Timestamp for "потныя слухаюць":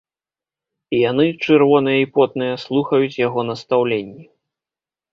2.17-3.17